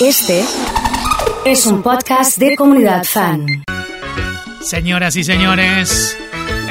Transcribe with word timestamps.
Este 0.00 0.42
es 1.44 1.66
un 1.66 1.82
podcast 1.82 2.38
de 2.38 2.56
comunidad 2.56 3.04
fan. 3.04 3.46
Señoras 4.62 5.14
y 5.16 5.24
señores, 5.24 6.16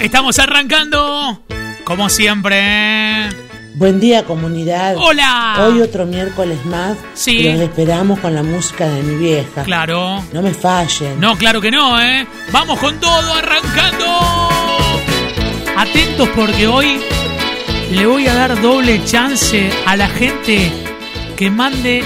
estamos 0.02 0.40
arrancando, 0.40 1.40
como 1.84 2.10
siempre. 2.10 3.30
Buen 3.76 4.00
día 4.00 4.26
comunidad. 4.26 4.96
Hola. 4.98 5.58
Hoy 5.60 5.80
otro 5.82 6.08
miércoles 6.08 6.66
más. 6.66 6.98
Sí. 7.14 7.38
y 7.38 7.52
Los 7.52 7.62
esperamos 7.62 8.20
con 8.20 8.34
la 8.34 8.42
música 8.42 8.90
de 8.90 9.04
mi 9.04 9.16
vieja. 9.16 9.62
Claro. 9.62 10.24
No 10.34 10.42
me 10.42 10.56
fallen. 10.56 11.20
No, 11.20 11.38
claro 11.38 11.62
que 11.62 11.70
no, 11.70 12.02
¿eh? 12.02 12.26
Vamos 12.52 12.80
con 12.80 13.00
todo, 13.00 13.36
arrancando. 13.36 14.50
Atentos 15.78 16.28
porque 16.36 16.66
hoy 16.66 17.00
le 17.92 18.08
voy 18.08 18.28
a 18.28 18.34
dar 18.34 18.60
doble 18.60 19.06
chance 19.06 19.70
a 19.86 19.96
la 19.96 20.08
gente 20.08 20.72
que 21.38 21.52
mande 21.52 22.04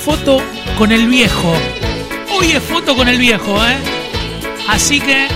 foto 0.00 0.42
con 0.78 0.92
el 0.92 1.06
viejo. 1.08 1.52
Hoy 2.32 2.52
es 2.52 2.62
foto 2.62 2.96
con 2.96 3.08
el 3.08 3.18
viejo, 3.18 3.56
¿eh? 3.64 3.76
Así 4.68 5.00
que, 5.00 5.28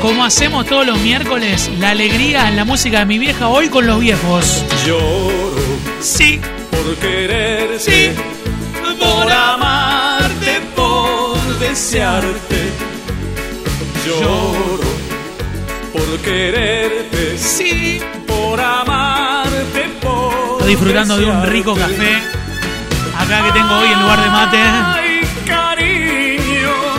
como 0.00 0.24
hacemos 0.24 0.66
todos 0.66 0.86
los 0.86 0.98
miércoles, 1.00 1.70
la 1.78 1.90
alegría 1.90 2.48
en 2.48 2.56
la 2.56 2.64
música 2.64 3.00
de 3.00 3.06
mi 3.06 3.18
vieja, 3.18 3.48
hoy 3.48 3.68
con 3.68 3.86
los 3.86 4.00
viejos. 4.00 4.64
Lloro 4.86 5.52
Sí, 6.00 6.40
por 6.70 6.96
quererte, 6.96 7.78
sí, 7.78 8.10
por 8.98 9.30
amarte, 9.30 10.60
por 10.74 11.58
desearte. 11.58 12.72
Lloro 14.06 14.80
por 15.92 16.18
quererte, 16.20 17.38
sí. 17.38 18.00
por 18.26 18.58
amarte, 18.58 19.82
por 20.00 20.32
Estoy 20.60 20.70
disfrutando 20.70 21.18
de 21.18 21.26
un 21.26 21.46
rico 21.46 21.74
café. 21.74 22.31
Acá 23.32 23.44
que 23.46 23.52
tengo 23.52 23.74
hoy 23.78 23.88
en 23.88 23.98
lugar 23.98 24.20
de 24.20 24.28
mate. 24.28 24.60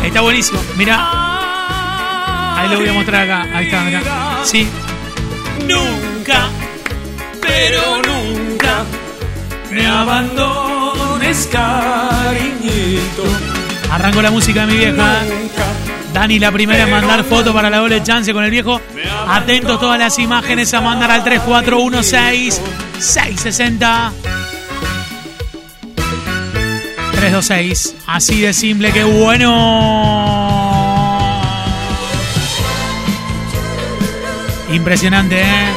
Está 0.03 0.21
buenísimo. 0.21 0.59
Mira, 0.75 0.97
ahí 2.57 2.69
lo 2.69 2.79
voy 2.79 2.89
a 2.89 2.93
mostrar 2.93 3.21
acá. 3.21 3.55
Ahí 3.55 3.65
está, 3.67 3.81
mira. 3.81 4.01
Sí. 4.43 4.67
Nunca, 5.67 6.47
pero 7.39 8.01
nunca 8.01 8.83
me 9.69 9.85
abandones, 9.85 11.47
cariñito. 11.51 13.23
Arranco 13.91 14.23
la 14.23 14.31
música 14.31 14.65
de 14.65 14.73
mi 14.73 14.79
vieja. 14.79 15.19
Dani, 16.15 16.39
la 16.39 16.51
primera 16.51 16.85
en 16.85 16.89
mandar 16.89 17.23
foto 17.25 17.53
para 17.53 17.69
la 17.69 17.77
doble 17.77 18.01
chance 18.01 18.33
con 18.33 18.43
el 18.43 18.49
viejo. 18.49 18.81
Atentos 19.27 19.79
todas 19.79 19.99
las 19.99 20.17
imágenes 20.17 20.73
a 20.73 20.81
mandar 20.81 21.11
al 21.11 21.23
3416 21.23 22.59
660 22.97 24.42
326. 27.41 27.95
Así 28.05 28.41
de 28.41 28.53
simple, 28.53 28.91
que 28.91 29.03
bueno. 29.03 29.51
Impresionante, 34.71 35.41
¿eh? 35.41 35.73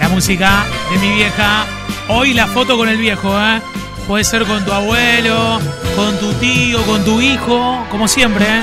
La 0.00 0.08
música 0.08 0.64
de 0.90 0.98
mi 0.98 1.14
vieja. 1.14 1.66
Hoy 2.08 2.34
la 2.34 2.48
foto 2.48 2.76
con 2.76 2.88
el 2.88 2.98
viejo, 2.98 3.38
¿eh? 3.40 3.60
Puede 4.08 4.24
ser 4.24 4.44
con 4.44 4.64
tu 4.64 4.72
abuelo, 4.72 5.60
con 5.94 6.18
tu 6.18 6.32
tío, 6.34 6.82
con 6.82 7.04
tu 7.04 7.20
hijo, 7.20 7.84
como 7.90 8.08
siempre, 8.08 8.46
¿eh? 8.46 8.62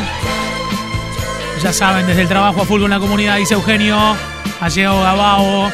Ya 1.62 1.72
saben, 1.72 2.06
desde 2.08 2.24
el 2.24 2.28
trabajo 2.28 2.62
a 2.62 2.66
full 2.66 2.81
con 2.81 2.90
la 2.90 3.00
comunidad, 3.00 3.38
dice 3.38 3.54
Eugenio. 3.54 4.18
Ha 4.59 4.68
llegado 4.68 5.02
Gabao. 5.02 5.72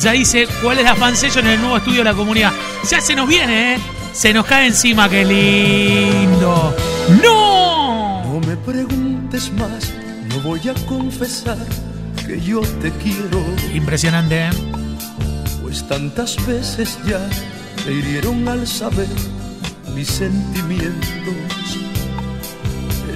Ya 0.00 0.12
dice 0.12 0.46
cuál 0.62 0.78
es 0.78 0.84
la 0.84 0.94
fansession 0.94 1.46
en 1.46 1.54
el 1.54 1.60
nuevo 1.60 1.76
estudio 1.76 1.98
de 1.98 2.04
la 2.04 2.14
comunidad. 2.14 2.52
Ya 2.90 3.00
se 3.00 3.14
nos 3.14 3.26
viene, 3.26 3.74
¿eh? 3.74 3.78
Se 4.12 4.32
nos 4.34 4.44
cae 4.44 4.66
encima, 4.66 5.08
qué 5.08 5.24
lindo. 5.24 6.76
¡No! 7.22 8.22
No 8.24 8.40
me 8.46 8.56
preguntes 8.58 9.50
más, 9.52 9.90
no 10.28 10.40
voy 10.40 10.68
a 10.68 10.74
confesar 10.86 11.56
que 12.26 12.40
yo 12.40 12.60
te 12.60 12.90
quiero, 12.92 13.42
Impresionante, 13.72 14.46
¿eh? 14.46 14.50
pues 15.62 15.88
tantas 15.88 16.36
veces 16.46 16.98
ya 17.06 17.26
te 17.84 17.92
hirieron 17.92 18.46
al 18.48 18.66
saber 18.66 19.08
mis 19.94 20.08
sentimientos. 20.08 21.34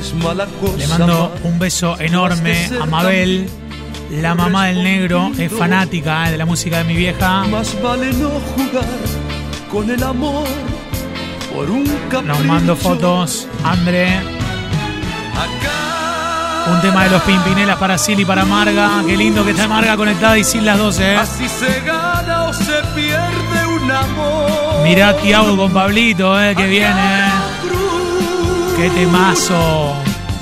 Es 0.00 0.14
mala 0.14 0.46
cosa. 0.60 0.76
Le 0.78 0.86
mando 0.86 1.34
un 1.44 1.58
beso 1.58 2.00
enorme 2.00 2.70
a 2.80 2.86
Mabel. 2.86 3.48
La 4.10 4.34
mamá 4.34 4.68
del 4.68 4.82
negro 4.82 5.30
es 5.36 5.52
fanática 5.52 6.28
¿eh? 6.28 6.32
de 6.32 6.38
la 6.38 6.46
música 6.46 6.78
de 6.78 6.84
mi 6.84 6.96
vieja. 6.96 7.44
Más 7.44 7.80
vale 7.82 8.10
no 8.14 8.30
jugar 8.56 9.27
con 9.70 9.90
el 9.90 10.02
amor 10.02 10.46
por 11.54 11.70
un 11.70 11.84
capricho. 12.08 12.22
Nos 12.22 12.44
mando 12.44 12.76
fotos, 12.76 13.48
André. 13.64 14.08
Acá. 15.34 16.72
Un 16.72 16.80
tema 16.80 17.04
de 17.04 17.10
los 17.10 17.22
Pimpinelas 17.22 17.76
para 17.76 17.96
Sil 17.96 18.20
y 18.20 18.24
para 18.24 18.44
Marga. 18.44 19.02
Qué 19.06 19.16
lindo 19.16 19.44
que 19.44 19.52
está 19.52 19.68
Marga 19.68 19.96
conectada 19.96 20.38
y 20.38 20.44
Sil 20.44 20.64
las 20.64 20.78
12. 20.78 21.12
¿eh? 21.12 21.16
Así 21.16 21.48
se 21.48 21.80
gana 21.80 22.44
o 22.46 22.52
se 22.52 22.82
pierde 22.94 23.66
un 23.66 23.90
amor. 23.90 24.82
Mirá 24.84 25.16
Tiago 25.16 25.56
con 25.56 25.72
Pablito, 25.72 26.40
¿eh? 26.40 26.54
que 26.54 26.66
viene. 26.66 27.26
¿eh? 27.26 27.30
Qué 28.76 28.90
temazo. 28.90 29.94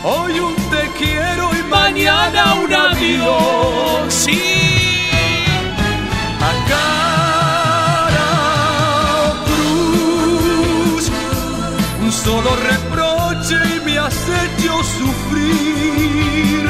Hoy 0.05 0.39
un 0.41 0.55
te 0.55 0.89
quiero 0.99 1.51
y 1.59 1.63
mañana 1.69 2.55
un 2.55 2.73
adiós. 2.73 4.13
Sí. 4.13 4.46
Solo 12.27 12.57
reproche 12.57 13.55
y 13.77 13.85
me 13.85 13.99
has 13.99 14.17
hecho 14.29 14.73
sufrir. 14.99 16.69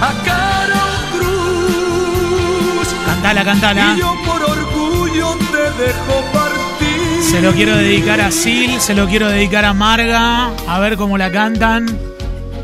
A 0.00 0.12
cara 0.24 0.80
o 0.86 1.16
cruz. 1.16 2.88
Cantala, 3.04 3.44
cantala. 3.44 3.94
Y 3.96 3.98
yo 3.98 4.14
por 4.24 4.42
orgullo 4.44 5.36
te 5.50 5.82
dejo 5.82 6.14
partir. 6.32 7.22
Se 7.22 7.40
lo 7.42 7.52
quiero 7.52 7.76
dedicar 7.76 8.20
a 8.20 8.30
Sil, 8.30 8.78
se 8.80 8.94
lo 8.94 9.08
quiero 9.08 9.28
dedicar 9.28 9.64
a 9.64 9.74
Marga. 9.74 10.52
A 10.68 10.78
ver 10.78 10.96
cómo 10.96 11.18
la 11.18 11.32
cantan. 11.32 11.88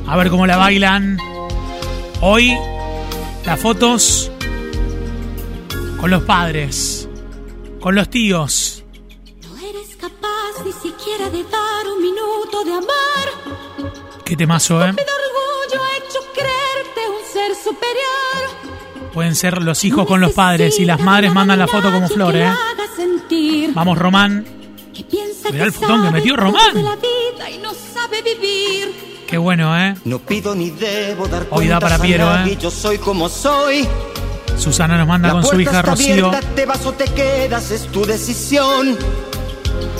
A 0.07 0.17
ver 0.17 0.31
cómo 0.31 0.47
la 0.47 0.57
bailan. 0.57 1.19
Hoy, 2.21 2.57
las 3.45 3.59
fotos 3.59 4.31
con 5.99 6.11
los 6.11 6.23
padres, 6.23 7.09
con 7.81 7.97
los 7.97 8.09
tíos. 8.09 8.76
Siquiera 11.07 11.31
de 11.31 11.45
dar 11.45 11.87
un 11.95 12.03
minuto 12.03 12.65
de 12.65 12.73
amar. 12.73 13.95
Qué 14.25 14.37
temazo, 14.37 14.85
¿eh? 14.85 14.93
Mi 14.93 14.99
orgullo 14.99 15.85
ha 15.85 15.97
hecho 15.99 16.19
creerte 16.35 17.01
un 17.09 17.33
ser 17.33 17.55
superior. 17.55 19.13
Pueden 19.13 19.37
ser 19.37 19.63
los 19.63 19.85
hijos 19.85 20.05
con 20.05 20.21
los 20.21 20.33
padres 20.33 20.81
y 20.81 20.85
las 20.85 20.99
madres 20.99 21.33
mandan 21.33 21.61
la 21.61 21.69
foto 21.69 21.93
como 21.93 22.09
flor, 22.09 22.35
¿eh? 22.35 22.53
Vamos, 23.73 23.97
Román. 23.97 24.45
Mirá 25.53 25.65
el 25.67 25.73
fotón 25.73 26.07
que 26.07 26.11
metió 26.11 26.35
Román. 26.37 26.75
De 26.75 26.83
la 26.83 26.97
vida 26.97 27.51
y 27.51 27.59
no 27.59 27.71
sabe 27.73 28.23
vivir. 28.23 29.23
Qué 29.29 29.39
bueno, 29.39 29.79
¿eh? 29.79 29.95
No 30.05 30.19
pido 30.19 30.57
ni 30.57 30.71
debo 30.71 31.29
dar 31.29 31.47
Hoy 31.51 31.69
da 31.69 31.79
para 31.79 32.01
Piero, 32.01 32.25
nadie, 32.27 32.55
¿eh? 32.55 32.59
Yo 32.61 32.73
soy 32.73 32.99
como 32.99 33.29
soy. 33.29 33.87
Susana 34.59 34.99
nos 34.99 35.07
manda 35.07 35.29
La 35.29 35.35
con 35.35 35.45
su 35.45 35.61
hija 35.61 35.71
está 35.71 35.83
Rocío. 35.83 36.27
abierta, 36.27 36.55
te 36.57 36.67
vas 36.67 36.85
o 36.85 36.93
te 36.95 37.05
quedas, 37.05 37.71
es 37.71 37.87
tu 37.93 38.05
decisión. 38.05 38.99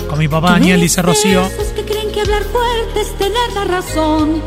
Con 0.09 0.19
mi 0.19 0.27
papá 0.27 0.51
Daniel, 0.51 0.79
dice 0.81 1.01
Rocío. 1.01 1.49
Que 1.75 1.83
creen 1.83 2.11
que 2.11 2.21
hablar 2.21 2.43
fuerte 2.43 3.01
es 3.01 3.17
tener 3.17 3.51
la 3.53 3.63
razón. 3.65 4.41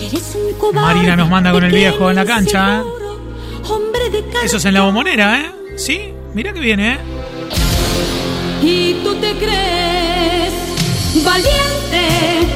Eres 0.00 0.34
un 0.34 0.58
cobarde. 0.58 0.94
Marina 0.94 1.16
nos 1.16 1.28
manda 1.28 1.52
con 1.52 1.64
el 1.64 1.72
viejo 1.72 2.10
en 2.10 2.16
la 2.16 2.24
cancha, 2.24 2.74
¿eh? 2.74 2.78
inseguro, 2.78 3.20
Hombre 3.68 4.10
de 4.10 4.24
Eso 4.44 4.56
es 4.56 4.64
en 4.64 4.74
la 4.74 4.82
bombonera, 4.82 5.40
¿eh? 5.40 5.52
Sí, 5.76 6.12
mira 6.34 6.52
que 6.52 6.60
viene, 6.60 6.94
¿eh? 6.94 6.98
Y 8.62 8.94
tú 9.04 9.14
te 9.16 9.32
crees 9.38 10.52
valiente 11.24 12.46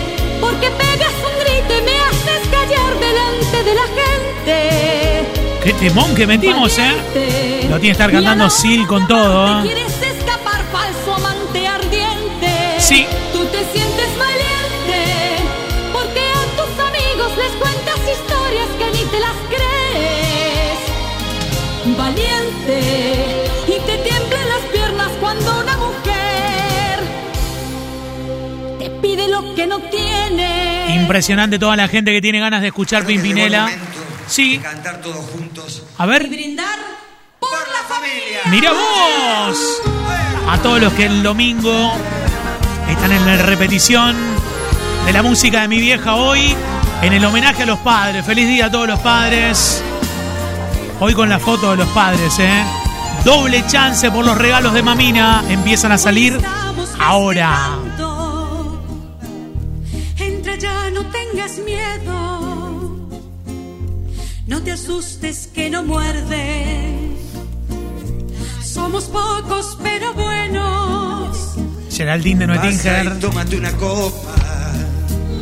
porque 0.40 0.68
pegas 0.70 1.12
un 1.22 1.44
grito 1.44 1.74
y 1.78 1.82
me 1.82 1.98
haces 2.00 2.48
callar 2.50 3.00
delante 3.00 3.64
de 3.64 3.74
la 3.74 3.86
gente. 4.00 5.62
Qué 5.62 5.72
temón 5.72 6.14
que 6.14 6.26
metimos, 6.26 6.78
¿eh? 6.78 6.82
Valiente. 6.82 7.68
Lo 7.68 7.80
tiene 7.80 7.80
que 7.80 7.90
estar 7.90 8.10
cantando 8.12 8.50
Sil 8.50 8.86
con 8.86 9.06
todo, 9.08 9.64
¿eh? 9.64 9.86
Sí. 12.88 13.04
Tú 13.32 13.44
te 13.46 13.58
sientes 13.72 14.08
valiente 14.16 15.00
porque 15.92 16.20
a 16.20 16.42
tus 16.56 16.72
amigos 16.88 17.36
les 17.36 17.52
cuentas 17.62 17.98
historias 18.14 18.68
que 18.78 18.86
ni 18.96 19.04
te 19.10 19.18
las 19.18 19.36
crees. 19.48 20.78
Valiente 21.98 22.78
y 23.66 23.80
te 23.86 23.98
tiemblan 23.98 24.48
las 24.48 24.60
piernas 24.72 25.10
cuando 25.20 25.60
una 25.60 25.76
mujer 25.78 27.00
te 28.78 28.90
pide 29.02 29.28
lo 29.28 29.54
que 29.56 29.66
no 29.66 29.80
tiene. 29.80 30.94
Impresionante 30.94 31.58
toda 31.58 31.74
la 31.76 31.88
gente 31.88 32.12
que 32.12 32.20
tiene 32.20 32.38
ganas 32.38 32.60
de 32.60 32.68
escuchar 32.68 33.04
Creo 33.04 33.16
que 33.16 33.22
Pimpinela. 33.22 33.68
Sí, 34.28 34.58
de 34.58 34.62
cantar 34.62 35.00
todos 35.00 35.24
juntos. 35.30 35.82
a 35.98 36.06
ver, 36.06 36.28
brindar 36.28 36.78
por 37.40 37.50
la 37.50 37.82
familia. 37.88 38.40
mira 38.50 38.72
vos. 38.72 39.82
A 40.48 40.58
todos 40.62 40.80
los 40.80 40.92
que 40.92 41.06
el 41.06 41.24
domingo 41.24 41.92
están 43.06 43.20
en 43.20 43.38
la 43.38 43.46
repetición 43.46 44.16
de 45.04 45.12
la 45.12 45.22
música 45.22 45.60
de 45.60 45.68
mi 45.68 45.78
vieja 45.78 46.16
hoy, 46.16 46.56
en 47.02 47.12
el 47.12 47.24
homenaje 47.24 47.62
a 47.62 47.66
los 47.66 47.78
padres. 47.78 48.24
Feliz 48.24 48.48
día 48.48 48.66
a 48.66 48.70
todos 48.70 48.88
los 48.88 48.98
padres. 48.98 49.80
Hoy 50.98 51.14
con 51.14 51.28
la 51.28 51.38
foto 51.38 51.70
de 51.70 51.76
los 51.76 51.88
padres, 51.90 52.36
¿eh? 52.40 52.64
Doble 53.24 53.64
chance 53.68 54.10
por 54.10 54.24
los 54.24 54.36
regalos 54.36 54.72
de 54.72 54.82
Mamina. 54.82 55.44
Empiezan 55.48 55.92
a 55.92 55.98
salir 55.98 56.40
ahora. 56.98 57.78
Entra 60.18 60.56
ya, 60.56 60.90
no 60.90 61.06
tengas 61.06 61.58
miedo. 61.58 63.08
No 64.48 64.62
te 64.62 64.72
asustes 64.72 65.48
que 65.54 65.70
no 65.70 65.84
muerde. 65.84 67.14
Somos 68.64 69.04
pocos 69.04 69.78
pero 69.80 70.12
buenos. 70.12 71.25
Geraldine 71.96 72.40
de 72.40 72.46
Noetinger. 72.46 73.18
Tómate 73.18 73.56
una 73.56 73.72
copa. 73.72 74.34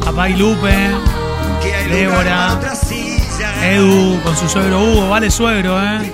Papá 0.04 0.28
y 0.28 0.34
Lupe. 0.34 0.90
Débora. 1.90 2.60
Edu 3.60 4.20
con 4.22 4.36
su 4.36 4.48
suegro 4.48 4.80
Hugo. 4.80 5.08
Vale 5.08 5.30
suegro, 5.32 5.82
¿eh? 5.82 6.12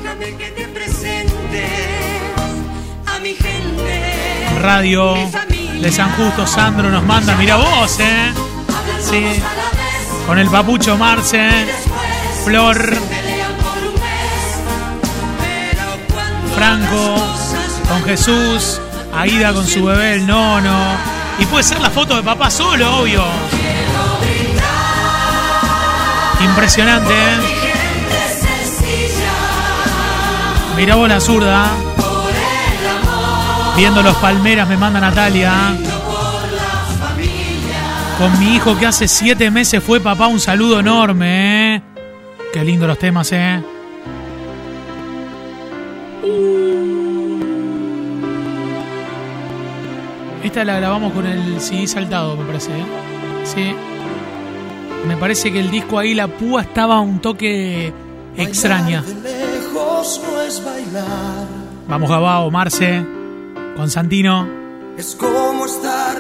Radio 4.63 5.15
de 5.79 5.93
San 5.93 6.11
Justo. 6.13 6.47
Sandro 6.47 6.89
nos 6.89 7.05
manda. 7.05 7.37
Mira 7.37 7.57
vos, 7.57 8.01
¿eh? 8.01 8.33
Sí. 8.99 9.43
Con 10.27 10.39
el 10.39 10.49
papucho 10.49 10.97
Marce. 10.97 11.67
Flor. 12.45 12.97
Franco. 16.55 17.17
Con 17.89 18.05
Jesús. 18.05 18.81
Aida 19.15 19.53
con 19.53 19.67
su 19.67 19.85
bebé, 19.85 20.15
el 20.15 20.27
nono. 20.27 20.97
Y 21.39 21.47
puede 21.47 21.65
ser 21.65 21.81
la 21.81 21.91
foto 21.91 22.17
de 22.17 22.23
papá 22.23 22.51
solo, 22.51 23.01
obvio. 23.01 23.25
Impresionante, 26.43 27.13
¿eh? 27.13 27.61
Mirá 30.77 30.95
vos 30.95 31.09
la 31.09 31.21
zurda. 31.21 31.71
Viendo 33.77 34.03
los 34.03 34.17
palmeras 34.17 34.69
me 34.69 34.77
manda 34.77 35.01
Natalia. 35.01 35.77
Con 38.19 38.39
mi 38.39 38.57
hijo 38.57 38.79
que 38.79 38.87
hace 38.87 39.09
siete 39.09 39.51
meses 39.51 39.83
fue 39.83 40.01
papá, 40.01 40.27
un 40.27 40.41
saludo 40.41 40.81
enorme, 40.81 41.77
¿eh? 41.77 41.83
Qué 42.53 42.65
lindo 42.65 42.87
los 42.87 42.99
temas, 42.99 43.33
¿eh? 43.33 43.63
Esta 50.51 50.65
la 50.65 50.81
grabamos 50.81 51.13
con 51.13 51.25
el 51.27 51.61
CD 51.61 51.87
saltado, 51.87 52.37
me 52.37 52.45
parece, 52.45 52.73
¿eh? 52.73 52.85
Sí. 53.45 53.73
Me 55.07 55.17
parece 55.17 55.53
que 55.53 55.61
el 55.61 55.71
disco 55.71 55.97
ahí, 55.97 56.13
la 56.13 56.27
púa 56.27 56.63
estaba 56.63 56.99
un 56.99 57.21
toque 57.21 57.93
extraña. 58.37 59.05
lejos 59.23 60.21
no 60.29 60.41
es 60.41 60.65
bailar, 60.65 61.47
Vamos 61.87 62.11
Gabao, 62.11 62.51
Marce, 62.51 63.07
con 63.77 63.89
Santino. 63.89 64.49
es 64.99 65.15
como 65.15 65.67
estar 65.67 66.17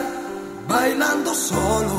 bailando 0.68 1.34
solo. 1.34 1.90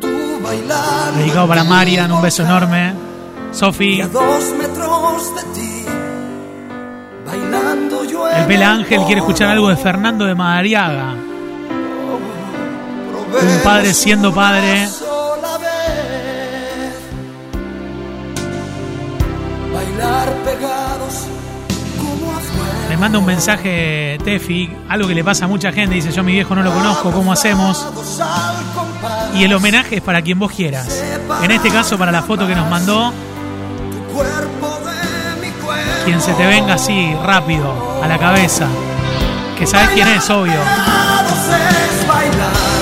Tú 0.00 0.08
bailando 0.42 1.18
Dedicado 1.18 1.48
para 1.48 1.64
Marian, 1.64 2.10
un 2.10 2.22
beso 2.22 2.42
enorme. 2.42 2.94
Sofi, 3.52 4.00
a 4.00 4.08
dos 4.08 4.54
metros 4.58 5.34
de 5.34 5.42
ti, 5.52 5.73
el 8.36 8.46
Pela 8.46 8.72
Ángel 8.72 9.00
quiere 9.06 9.20
escuchar 9.20 9.48
algo 9.48 9.68
de 9.68 9.76
Fernando 9.76 10.24
de 10.24 10.34
Madariaga. 10.34 11.14
Un 13.42 13.62
padre 13.62 13.92
siendo 13.94 14.32
padre. 14.32 14.88
Me 22.88 22.96
manda 22.96 23.18
un 23.18 23.26
mensaje 23.26 24.18
Tefi, 24.24 24.70
algo 24.88 25.08
que 25.08 25.14
le 25.14 25.24
pasa 25.24 25.46
a 25.46 25.48
mucha 25.48 25.72
gente. 25.72 25.96
Dice: 25.96 26.12
Yo 26.12 26.20
a 26.20 26.24
mi 26.24 26.32
viejo 26.32 26.54
no 26.54 26.62
lo 26.62 26.72
conozco, 26.72 27.10
¿cómo 27.10 27.32
hacemos? 27.32 27.84
Y 29.34 29.44
el 29.44 29.52
homenaje 29.52 29.96
es 29.96 30.02
para 30.02 30.22
quien 30.22 30.38
vos 30.38 30.52
quieras. 30.52 31.02
En 31.42 31.50
este 31.50 31.70
caso, 31.70 31.98
para 31.98 32.12
la 32.12 32.22
foto 32.22 32.46
que 32.46 32.54
nos 32.54 32.70
mandó, 32.70 33.12
quien 36.04 36.20
se 36.20 36.34
te 36.34 36.46
venga 36.46 36.74
así, 36.74 37.16
rápido, 37.24 37.72
a 38.02 38.06
la 38.06 38.18
cabeza. 38.18 38.66
Que 39.58 39.66
sabes 39.66 39.88
quién 39.90 40.06
es, 40.08 40.28
obvio. 40.28 40.60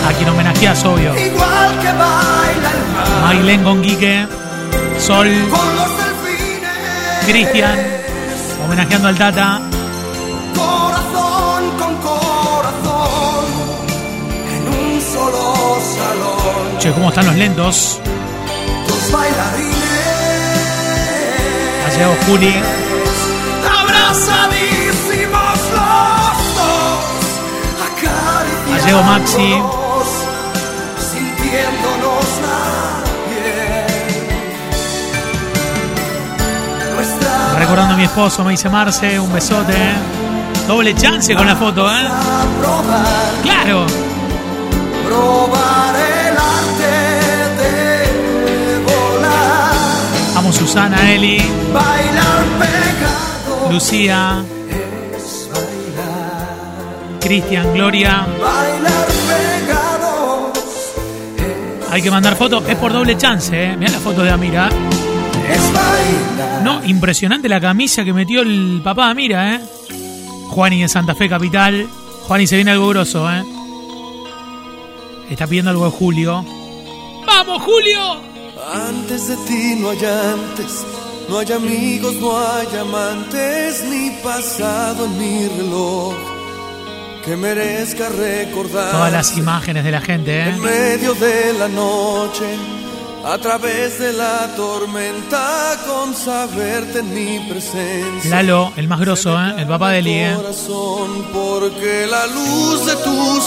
A 0.06 0.12
quien 0.16 0.28
homenajeas, 0.28 0.84
obvio. 0.84 1.14
Mailén 3.22 3.62
con 3.62 3.80
Quique, 3.82 4.26
Sol, 4.98 5.28
Con 5.50 5.76
los 5.76 5.88
delfines. 5.96 7.26
Cristian, 7.26 7.78
homenajeando 8.64 9.08
al 9.08 9.16
Tata. 9.16 9.60
Corazón 10.56 11.70
con 11.78 11.96
corazón. 11.98 13.44
En 14.50 14.68
un 14.68 15.00
solo 15.00 15.78
salón. 15.96 16.78
Che, 16.78 16.92
¿cómo 16.92 17.08
están 17.10 17.26
los 17.26 17.36
lentos? 17.36 18.00
Dos 18.88 19.12
bailarines. 19.12 19.76
Ha 21.86 21.90
llegado 21.90 22.14
Juli. 22.26 22.81
Ha 28.82 28.86
llegado 28.86 29.04
Maxi. 29.04 29.62
Sintiéndonos 30.98 32.26
Recordando 37.58 37.94
a 37.94 37.96
mi 37.96 38.04
esposo, 38.04 38.42
me 38.44 38.50
dice 38.50 38.68
Marce, 38.68 39.20
un 39.20 39.32
besote. 39.32 39.76
Doble 40.66 40.94
chance 40.96 41.34
con 41.36 41.46
la 41.46 41.54
foto, 41.54 41.88
¿eh? 41.88 42.08
Claro. 43.42 43.86
probar 45.06 45.94
el 45.94 46.36
arte 46.36 46.92
de 47.62 48.78
volar. 48.84 49.72
Vamos 50.34 50.56
Susana, 50.56 51.12
Eli, 51.12 51.38
Bailar 51.72 52.44
pegado. 52.58 53.70
Lucía, 53.72 54.42
Cristian, 57.22 57.72
Gloria. 57.72 58.26
Hay 61.90 62.02
que 62.02 62.10
mandar 62.10 62.34
fotos. 62.36 62.64
Es 62.68 62.76
por 62.76 62.92
doble 62.92 63.16
chance, 63.16 63.64
¿eh? 63.64 63.76
Mirá 63.76 63.92
la 63.92 64.00
foto 64.00 64.22
de 64.22 64.30
Amira. 64.30 64.68
No, 66.64 66.84
impresionante 66.84 67.48
la 67.48 67.60
camisa 67.60 68.04
que 68.04 68.12
metió 68.12 68.42
el 68.42 68.80
papá 68.82 69.10
Amira, 69.10 69.54
¿eh? 69.54 69.60
Juani 70.48 70.82
de 70.82 70.88
Santa 70.88 71.14
Fe 71.14 71.28
Capital. 71.28 71.88
Juani 72.26 72.46
se 72.46 72.56
viene 72.56 72.72
algo 72.72 72.88
grosso, 72.88 73.30
¿eh? 73.30 73.44
Está 75.30 75.46
pidiendo 75.46 75.70
algo 75.70 75.84
de 75.84 75.90
Julio. 75.92 76.44
¡Vamos, 77.24 77.62
Julio! 77.62 78.16
Antes 78.74 79.28
de 79.28 79.36
ti 79.46 79.76
no 79.78 79.90
hay 79.90 79.98
antes, 79.98 80.84
no 81.28 81.38
hay 81.38 81.52
amigos, 81.52 82.14
no 82.14 82.38
hay 82.38 82.76
amantes, 82.80 83.84
ni 83.84 84.10
pasado 84.22 85.04
en 85.04 85.18
mi 85.18 85.48
reloj 85.48 86.31
que 87.24 87.36
merezca 87.36 88.08
recordar. 88.08 88.90
Todas 88.90 89.12
las 89.12 89.36
imágenes 89.36 89.84
de 89.84 89.90
la 89.90 90.00
gente, 90.00 90.40
¿eh? 90.40 90.48
En 90.48 90.60
medio 90.60 91.14
de 91.14 91.52
la 91.54 91.68
noche, 91.68 92.56
a 93.24 93.38
través 93.38 93.98
de 93.98 94.12
la 94.12 94.52
tormenta, 94.56 95.78
con 95.86 96.14
saberte 96.14 96.98
en 96.98 97.14
mi 97.14 97.38
presencia. 97.48 98.30
Lalo, 98.30 98.72
el 98.76 98.88
más 98.88 99.00
grosso, 99.00 99.40
¿eh? 99.40 99.54
El 99.58 99.68
papá 99.68 99.90
de 99.90 99.98
Eli, 100.00 100.14
¿eh? 100.14 100.36
Porque 101.32 102.06
la 102.10 102.26
luz 102.26 102.86
de 102.86 102.96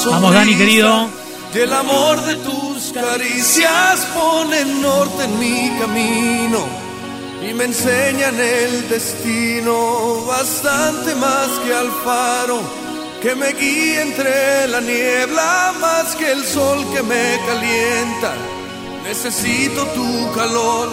Vamos, 0.10 0.34
Dani, 0.34 0.56
querido. 0.56 1.10
y 1.54 1.60
el 1.60 1.74
amor 1.74 2.22
de 2.26 2.36
tus 2.36 2.92
caricias 2.94 4.08
ponen 4.14 4.82
norte 4.82 5.24
en 5.24 5.40
mi 5.40 5.80
camino 5.80 6.66
y 7.42 7.54
me 7.54 7.66
enseñan 7.66 8.40
el 8.40 8.90
destino 8.90 10.26
bastante 10.26 11.16
más 11.16 11.48
que 11.66 11.74
al 11.74 11.92
faro 12.04 12.85
que 13.22 13.36
me 13.36 13.54
guía 13.54 14.02
entre 14.02 14.68
la 14.68 14.82
niebla 14.82 15.74
más 15.80 16.16
que 16.16 16.32
el 16.32 16.44
sol 16.44 16.86
que 16.94 17.02
me 17.04 17.38
calienta. 17.48 18.34
Necesito 19.04 19.86
tu 19.88 20.32
calor 20.34 20.90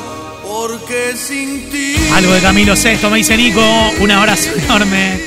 porque 0.47 1.15
sin 1.17 1.71
ti 1.71 1.97
Algo 2.13 2.33
de 2.33 2.41
Camilo 2.41 2.77
Sexto, 2.77 3.11
me 3.11 3.19
dice 3.19 3.37
Nico. 3.37 3.63
Un 4.01 4.11
abrazo 4.11 4.51
enorme. 4.57 5.21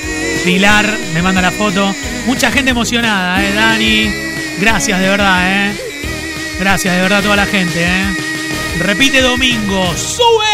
Pilar 0.44 0.86
me 1.14 1.22
manda 1.22 1.42
la 1.42 1.52
foto. 1.52 1.94
Mucha 2.26 2.52
gente 2.52 2.72
emocionada, 2.72 3.44
¿eh, 3.44 3.54
Dani? 3.54 4.14
Gracias 4.60 5.00
de 5.00 5.10
verdad, 5.10 5.70
¿eh? 5.70 5.76
Gracias 6.60 6.96
de 6.96 7.02
verdad 7.02 7.20
a 7.20 7.24
toda 7.24 7.36
la 7.36 7.46
gente, 7.46 7.84
¿eh? 7.84 8.16
Repite 8.80 9.22
domingo. 9.22 9.94
¡Sube! 9.98 10.46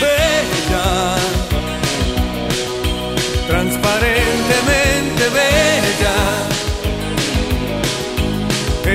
bella. 0.00 1.35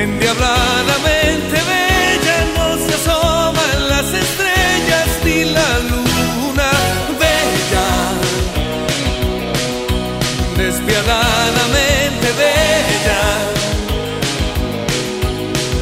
Endiabladamente 0.01 1.57
bella 1.69 2.37
no 2.55 2.75
se 2.75 2.91
asoman 2.95 3.89
las 3.89 4.11
estrellas 4.11 5.07
ni 5.23 5.45
la 5.45 5.79
luna 5.91 6.71
bella. 7.19 7.87
Despiadadamente 10.57 12.27
bella. 12.41 13.21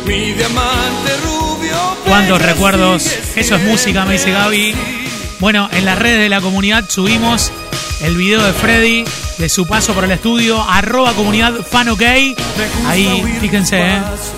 Mi 0.06 0.34
diamante 0.34 1.12
rubio. 1.24 1.78
¿Cuántos 2.04 2.42
recuerdos? 2.42 3.18
Eso 3.38 3.56
es 3.56 3.64
música, 3.64 4.04
me 4.04 4.14
dice 4.14 4.32
Gaby. 4.32 4.76
Bueno, 5.40 5.70
en 5.72 5.86
las 5.86 5.98
redes 5.98 6.20
de 6.20 6.28
la 6.28 6.42
comunidad 6.42 6.90
subimos 6.90 7.54
el 8.02 8.18
video 8.18 8.44
de 8.44 8.52
Freddy 8.52 9.06
de 9.40 9.48
su 9.48 9.66
paso 9.66 9.94
por 9.94 10.04
el 10.04 10.12
estudio, 10.12 10.62
arroba 10.62 11.14
comunidad 11.14 11.54
fan 11.66 11.88
ok. 11.88 12.02
Ahí, 12.86 13.38
fíjense, 13.40 13.80
¿eh? 13.80 14.02
pasos 14.02 14.34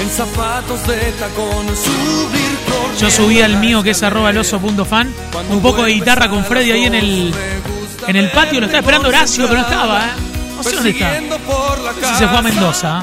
En 0.00 0.10
zapatos 0.10 0.86
de 0.88 1.12
tacón, 1.12 1.66
subir 1.68 2.58
corriendo 2.68 3.00
Yo 3.00 3.10
subí 3.12 3.38
el 3.38 3.56
mío 3.58 3.82
que 3.84 3.90
es 3.90 4.02
arroba 4.02 4.30
el 4.30 4.38
oso 4.38 4.58
punto 4.58 4.84
fan. 4.84 5.14
Un 5.48 5.62
poco 5.62 5.84
de 5.84 5.92
guitarra 5.92 6.28
con 6.28 6.44
Freddy 6.44 6.72
ahí 6.72 6.84
en 6.84 6.94
el, 6.96 7.34
en 8.08 8.16
el 8.16 8.30
patio. 8.32 8.58
Lo 8.58 8.66
estaba 8.66 8.80
esperando 8.80 9.08
Horacio, 9.08 9.46
pero 9.46 9.60
no 9.60 9.66
estaba, 9.66 10.04
¿eh? 10.04 10.10
No 10.56 10.62
sé 10.64 10.74
dónde 10.74 10.90
está. 10.90 11.20
No 11.20 11.38
sé 12.00 12.08
si 12.08 12.14
se 12.16 12.28
fue 12.28 12.38
a 12.38 12.42
Mendoza. 12.42 13.02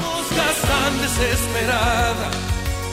desesperada 1.00 2.30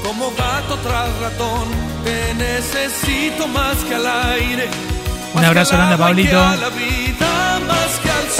como 0.02 0.32
gato 0.32 0.78
tras 0.78 1.10
ratón. 1.20 1.68
Te 2.06 2.34
necesito 2.36 3.50
más 3.50 3.76
que 3.80 3.96
al 3.96 4.08
aire. 4.08 4.70
Un 5.34 5.44
abrazo 5.44 5.72
al 5.74 5.78
grande 5.78 5.96
a 5.96 5.98
Pablito. 5.98 6.42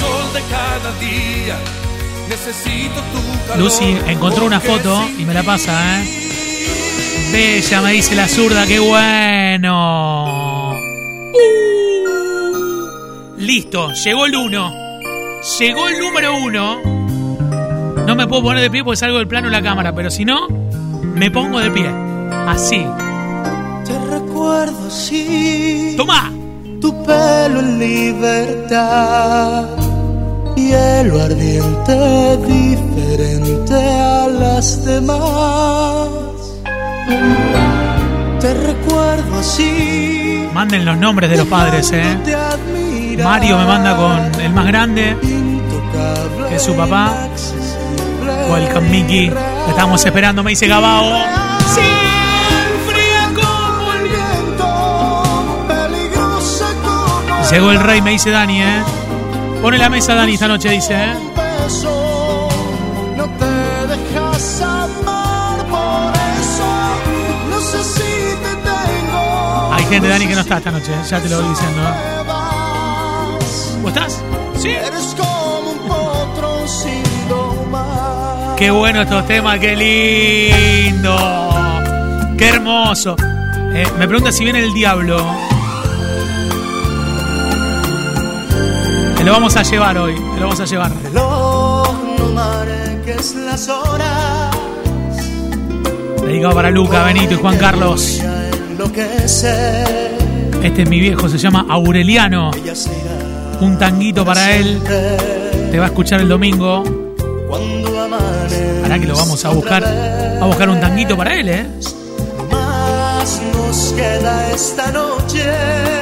sol 0.00 0.32
de 0.32 0.40
cada 0.50 0.92
día. 0.98 1.56
Necesito 2.28 3.00
tu 3.12 3.20
calor. 3.48 3.58
Lucy 3.58 3.96
encontró 4.06 4.46
una 4.46 4.60
foto 4.60 5.04
y 5.18 5.24
me 5.24 5.34
la 5.34 5.42
pasa, 5.42 6.00
¿eh? 6.00 6.04
Bella, 7.32 7.80
me 7.82 7.92
dice 7.92 8.14
la 8.14 8.28
zurda, 8.28 8.66
qué 8.66 8.78
bueno. 8.78 10.72
Uh. 11.32 11.36
Listo, 13.38 13.92
llegó 14.04 14.26
el 14.26 14.36
uno. 14.36 14.72
Llegó 15.58 15.88
el 15.88 15.98
número 15.98 16.36
uno. 16.36 16.80
No 18.06 18.14
me 18.16 18.26
puedo 18.26 18.42
poner 18.42 18.62
de 18.62 18.70
pie 18.70 18.84
porque 18.84 18.96
salgo 18.96 19.18
del 19.18 19.28
plano 19.28 19.46
de 19.46 19.52
la 19.52 19.62
cámara, 19.62 19.94
pero 19.94 20.10
si 20.10 20.24
no, 20.24 20.48
me 20.48 21.30
pongo 21.30 21.60
de 21.60 21.70
pie. 21.70 21.88
Así. 22.46 22.84
Te 23.86 23.98
recuerdo 24.10 24.88
así, 24.88 25.94
¡Toma! 25.96 26.32
tu 26.80 26.92
pelo 27.04 27.60
en 27.60 27.78
libertad, 27.78 29.64
hielo 30.68 31.22
ardiente 31.22 32.36
diferente 32.46 33.74
a 33.74 34.26
las 34.28 34.84
demás. 34.84 36.08
Te 38.40 38.54
recuerdo 38.54 39.38
así. 39.38 40.48
Manden 40.52 40.84
los 40.84 40.96
nombres 40.96 41.30
de 41.30 41.36
los 41.36 41.46
padres, 41.46 41.90
¿eh? 41.92 42.16
Mario 43.22 43.58
me 43.58 43.64
manda 43.64 43.96
con 43.96 44.40
el 44.40 44.52
más 44.52 44.66
grande. 44.66 45.16
que 46.48 46.56
es 46.56 46.62
su 46.62 46.74
papá. 46.74 47.28
Welcome, 48.50 48.88
Mickey. 48.88 49.30
Te 49.30 49.70
estamos 49.70 50.04
esperando, 50.04 50.42
me 50.42 50.50
dice 50.50 50.66
Gabao. 50.66 51.04
Sí, 51.74 51.80
Llegó 57.50 57.72
el 57.72 57.80
rey, 57.80 58.00
me 58.00 58.10
dice 58.10 58.30
Dani, 58.30 58.62
¿eh? 58.62 58.82
Pone 59.62 59.78
la 59.78 59.88
mesa, 59.88 60.14
Dani, 60.14 60.34
esta 60.34 60.48
noche, 60.48 60.70
dice, 60.70 60.94
¿eh? 60.94 61.16
un 61.16 61.34
beso, 61.34 62.48
no 63.16 63.24
te 63.24 63.86
dejas 63.88 64.62
amar 64.62 65.66
por 65.66 66.12
eso, 66.40 66.70
no 67.50 67.60
sé 67.60 67.84
si 67.84 68.36
te 68.42 68.54
tengo. 68.62 69.72
Hay 69.72 69.84
gente, 69.84 70.08
Dani, 70.08 70.26
que 70.26 70.34
no 70.34 70.40
está 70.40 70.58
esta 70.58 70.70
noche, 70.70 70.92
¿eh? 70.92 71.02
ya 71.08 71.20
te 71.20 71.28
lo 71.28 71.40
voy 71.40 71.50
diciendo. 71.50 71.80
¿eh? 71.82 72.20
¿Vos 73.82 73.92
estás? 73.92 74.22
Sí. 74.58 74.68
Eres 74.68 75.14
como 75.18 75.70
un 75.70 75.78
potro. 75.88 76.50
Qué 78.60 78.70
bueno 78.70 79.00
estos 79.00 79.26
temas, 79.26 79.58
qué 79.58 79.74
lindo. 79.74 81.16
Qué 82.36 82.48
hermoso. 82.50 83.16
Eh, 83.72 83.86
me 83.98 84.06
pregunta 84.06 84.30
si 84.30 84.44
viene 84.44 84.58
el 84.58 84.74
diablo. 84.74 85.49
Te 89.20 89.26
lo 89.26 89.32
vamos 89.32 89.54
a 89.54 89.62
llevar 89.62 89.98
hoy, 89.98 90.14
te 90.14 90.40
lo 90.40 90.46
vamos 90.46 90.60
a 90.60 90.64
llevar. 90.64 90.92
Reloj, 91.02 91.94
no 92.18 92.28
marques 92.30 93.34
las 93.34 93.68
horas. 93.68 94.56
Dedicado 96.22 96.54
para 96.54 96.70
Luca, 96.70 97.02
Benito 97.02 97.34
y 97.34 97.36
Juan 97.36 97.58
Carlos. 97.58 98.22
Este 100.62 100.82
es 100.82 100.88
mi 100.88 101.00
viejo, 101.00 101.28
se 101.28 101.36
llama 101.36 101.66
Aureliano. 101.68 102.50
Un 103.60 103.78
tanguito 103.78 104.24
para 104.24 104.56
él. 104.56 104.80
Te 105.70 105.78
va 105.78 105.84
a 105.84 105.88
escuchar 105.88 106.22
el 106.22 106.28
domingo. 106.30 106.82
Ahora 108.82 108.98
que 108.98 109.06
lo 109.06 109.16
vamos 109.16 109.44
a 109.44 109.50
buscar. 109.50 109.84
A 109.84 110.46
buscar 110.46 110.70
un 110.70 110.80
tanguito 110.80 111.14
para 111.14 111.34
él, 111.34 111.48
¿eh? 111.50 111.66
Más 112.50 113.42
nos 113.52 113.92
queda 113.92 114.50
esta 114.50 114.90
noche. 114.90 115.99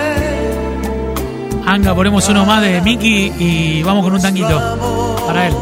Anga, 1.71 1.95
ponemos 1.95 2.27
uno 2.31 2.47
más 2.47 2.63
de 2.63 2.81
Mickey 2.81 3.31
y 3.39 3.83
vamos 3.83 4.03
con 4.03 4.15
un 4.15 4.23
tanguito 4.23 4.59
para 5.27 5.49
él. 5.49 5.55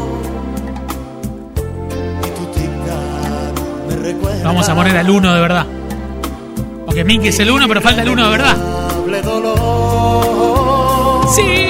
Vamos 4.41 4.69
a 4.69 4.73
poner 4.73 4.95
al 4.95 5.09
uno 5.09 5.33
de 5.33 5.41
verdad. 5.41 5.65
Porque 6.85 7.03
Mickey 7.03 7.27
es 7.27 7.39
el 7.41 7.51
uno, 7.51 7.67
pero 7.67 7.81
falta 7.81 8.03
el 8.03 8.09
uno 8.09 8.23
de 8.23 8.29
verdad. 8.29 8.57
Sí. 11.35 11.67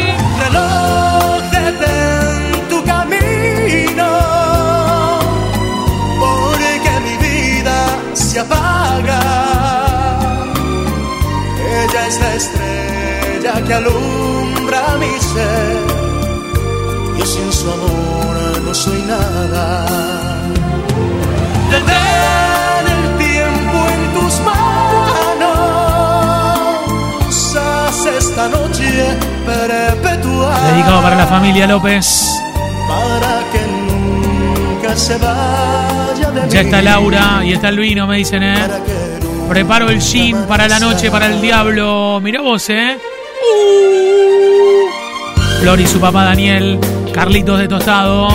Apaga. 8.39 9.19
Ella 11.57 12.07
es 12.07 12.19
la 12.19 12.35
estrella 12.35 12.66
que 13.53 13.73
alumbra 13.73 14.97
mi 14.99 15.19
ser. 15.19 15.77
Yo 17.17 17.25
sin 17.25 17.51
su 17.51 17.71
amor 17.71 18.61
no 18.63 18.73
soy 18.73 19.01
nada. 19.03 19.85
Detén 21.71 22.85
el 22.95 23.17
tiempo 23.17 23.77
en 23.93 24.13
tus 24.19 24.39
manos. 24.41 25.47
Haz 27.55 28.05
esta 28.05 28.49
noche 28.49 29.17
perpetua. 29.45 30.59
Dedicado 30.71 31.01
para 31.01 31.15
la 31.15 31.27
familia 31.27 31.67
López. 31.67 32.27
Para 32.87 33.43
que 33.51 33.61
nunca 33.87 34.95
se 34.95 35.17
vaya 35.17 36.31
de 36.31 36.49
Ya 36.49 36.61
está 36.61 36.81
Laura 36.81 37.41
y 37.43 37.53
está 37.53 37.69
el 37.69 37.79
vino, 37.79 38.07
me 38.07 38.17
dicen, 38.17 38.43
¿eh? 38.43 38.67
Preparo 39.49 39.89
el 39.89 40.01
gin 40.01 40.43
para 40.47 40.67
la 40.67 40.79
noche, 40.79 41.09
para 41.09 41.27
el 41.27 41.41
diablo. 41.41 42.19
Mirá 42.21 42.41
vos, 42.41 42.69
¿eh? 42.69 42.97
Flor 45.61 45.79
y 45.79 45.87
su 45.87 45.99
papá 45.99 46.23
Daniel. 46.25 46.79
Carlitos 47.13 47.59
de 47.59 47.67
Tostado. 47.67 48.29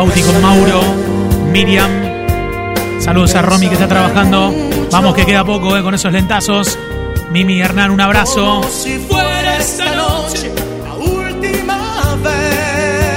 Bauti 0.00 0.22
con 0.22 0.40
Mauro, 0.40 0.80
Miriam. 1.52 1.90
Saludos 3.00 3.34
a 3.34 3.42
Romy 3.42 3.68
que 3.68 3.74
está 3.74 3.86
trabajando. 3.86 4.50
Vamos 4.90 5.14
que 5.14 5.26
queda 5.26 5.44
poco 5.44 5.76
eh, 5.76 5.82
con 5.82 5.94
esos 5.94 6.10
lentazos. 6.10 6.78
Mimi 7.30 7.60
Hernán, 7.60 7.90
un 7.90 8.00
abrazo. 8.00 8.62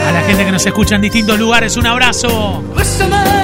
A 0.05 0.11
la 0.11 0.21
gente 0.27 0.43
que 0.43 0.51
nos 0.51 0.65
escucha 0.65 0.95
en 0.95 1.01
distintos 1.03 1.39
lugares, 1.39 1.77
un 1.77 1.87
abrazo. 1.87 2.61
Bésame, 2.75 3.43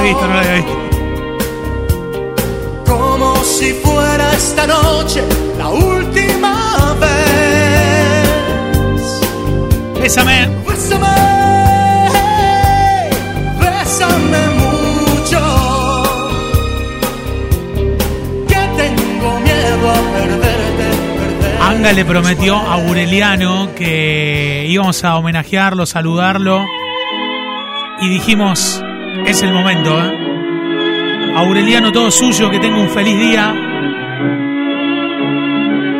había 0.00 0.12
visto, 0.12 0.26
no 0.26 0.32
lo 0.34 0.38
había 0.40 0.54
visto. 0.54 0.72
Como 2.86 3.44
si 3.44 3.72
fuera 3.74 4.32
esta 4.32 4.66
noche 4.66 5.22
la 5.58 5.68
última 5.68 6.96
vez. 7.00 8.28
Bésame. 10.00 10.48
Bésame, 10.66 11.06
bésame 13.60 14.48
mucho. 14.64 15.40
Que 18.48 18.60
tengo 18.76 19.40
miedo 19.40 19.90
a 19.90 20.00
perderte, 20.12 20.86
perderte. 21.18 21.62
Anga 21.62 21.92
le 21.92 22.04
prometió 22.04 22.56
a 22.56 22.74
Aureliano 22.74 23.74
que 23.74 24.66
íbamos 24.68 25.04
a 25.04 25.16
homenajearlo, 25.16 25.84
saludarlo. 25.86 26.64
Y 28.00 28.08
dijimos, 28.08 28.79
es 29.26 29.42
el 29.42 29.52
momento, 29.52 29.90
¿eh? 29.98 31.32
Aureliano, 31.36 31.92
todo 31.92 32.10
suyo, 32.10 32.50
que 32.50 32.58
tenga 32.58 32.78
un 32.78 32.88
feliz 32.88 33.18
día. 33.18 33.54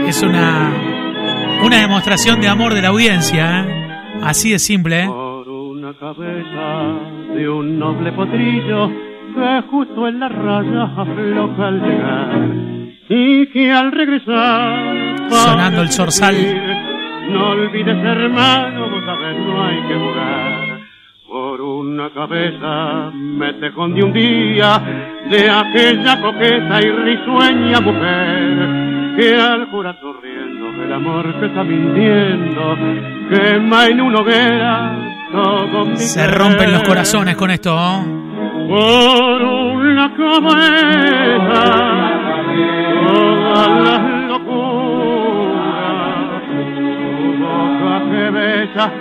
Es 0.06 0.22
una, 0.22 0.72
una 1.64 1.78
demostración 1.78 2.40
de 2.40 2.48
amor 2.48 2.74
de 2.74 2.82
la 2.82 2.88
audiencia, 2.88 3.60
¿eh? 3.60 3.90
Así 4.22 4.50
de 4.50 4.58
simple, 4.58 5.04
¿eh? 5.04 5.06
Por 5.06 5.48
una 5.48 5.94
cabeza 5.94 7.34
de 7.34 7.48
un 7.48 7.78
noble 7.78 8.12
potrillo 8.12 8.88
que 9.34 9.62
justo 9.70 10.08
en 10.08 10.18
la 10.18 10.28
raya 10.28 10.82
afloja 10.96 11.68
al 11.68 11.80
llegar 11.80 12.48
y 13.08 13.46
que 13.46 13.72
al 13.72 13.92
regresar 13.92 15.20
Sonando 15.30 15.82
el 15.82 15.90
zorzal. 15.90 16.34
No 17.30 17.50
olvides 17.50 18.04
hermano, 18.04 18.90
vos 18.90 19.04
sabés 19.04 19.38
no 19.38 19.64
hay 19.64 19.82
que 19.86 19.94
jugar 19.94 20.69
una 22.00 22.10
cabeza 22.14 23.10
me 23.12 23.52
tejón 23.54 23.94
de 23.94 24.02
un 24.02 24.12
día 24.12 24.80
de 25.28 25.50
aquella 25.50 26.20
coqueta 26.20 26.80
y 26.80 26.90
risueña 26.90 27.80
mujer 27.80 29.16
que 29.16 29.34
al 29.36 29.70
jurar 29.70 29.98
sonriendo 30.00 30.82
el 30.82 30.92
amor 30.94 31.38
que 31.38 31.46
está 31.46 31.62
mintiendo 31.62 32.76
quema 33.28 33.86
en 33.86 34.00
una 34.00 34.20
hoguera 34.20 34.96
todo 35.30 35.84
mi 35.84 35.96
Se 35.98 36.26
rompen 36.26 36.72
los 36.72 36.82
corazones 36.84 37.36
con 37.36 37.50
esto. 37.50 37.76
¿oh? 37.76 38.02
por 38.68 39.42
una 39.42 40.14
cabeza 40.16 41.64
todas 43.08 43.68
las 43.82 44.02
locuras 44.28 45.62
tu 46.78 47.36
boca 47.44 48.10
que 48.10 48.30
besa 48.30 48.92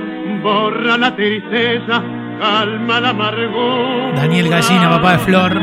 borra 0.43 0.97
la 0.97 1.15
tristeza 1.15 2.18
calma 2.39 3.01
la 3.01 3.09
amargura 3.09 4.13
Daniel 4.15 4.49
Gallina, 4.49 4.89
papá 4.89 5.11
de 5.13 5.19
Flor. 5.19 5.61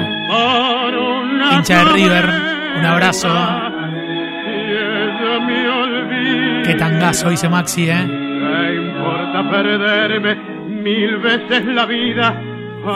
Hincha 1.52 1.78
de 1.78 1.84
River. 1.92 2.24
Un 2.78 2.84
abrazo. 2.84 3.28
Me 5.46 6.62
Qué 6.64 6.74
tangazo 6.74 7.30
dice 7.30 7.48
Maxi, 7.48 7.88
¿eh? 7.88 8.06
¿Qué 8.06 8.74
importa 8.74 9.50
perderme 9.50 10.34
mil 10.82 11.16
veces 11.18 11.64
la 11.66 11.86
vida? 11.86 12.42